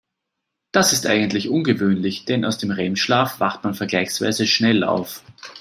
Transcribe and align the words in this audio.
Das 0.71 0.93
ist 0.93 1.05
eigentlich 1.05 1.47
ungewöhnlich, 1.47 2.25
denn 2.25 2.43
aus 2.43 2.57
dem 2.57 2.71
REM-Schlaf 2.71 3.39
wacht 3.39 3.63
man 3.63 3.75
vergleichsweise 3.75 4.47
schnell 4.47 4.83
auf. 4.83 5.23